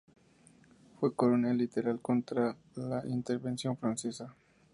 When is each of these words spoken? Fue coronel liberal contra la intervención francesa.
Fue 0.99 1.13
coronel 1.13 1.57
liberal 1.57 1.99
contra 2.01 2.57
la 2.73 3.05
intervención 3.07 3.77
francesa. 3.77 4.35